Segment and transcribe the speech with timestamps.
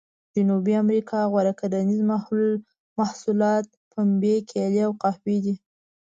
[0.35, 2.01] جنوبي امریکا غوره کرنیز
[2.99, 5.55] محصولات پنبې، کېلې او قهوې دي.